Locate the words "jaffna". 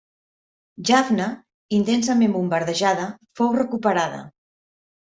0.89-1.27